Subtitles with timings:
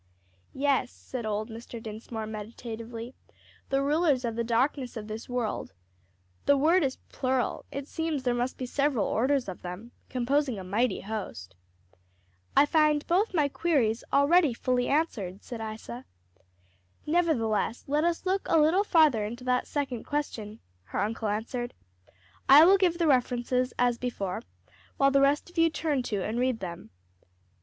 [0.55, 1.79] '""Yes," said old Mr.
[1.79, 3.13] Dinsmore, meditatively,
[3.69, 5.73] "'the rulers of the darkness of this world,'
[6.47, 10.63] the word is plural: it seems there must be several orders of them, composing a
[10.63, 11.53] mighty host."
[12.57, 16.05] "I find both my queries already fully answered," said Isa.
[17.05, 21.75] "Nevertheless, let us look a little farther into that second question," her uncle answered.
[22.49, 24.41] "I will give the references as before,
[24.97, 26.89] while the rest of you turn to and read them."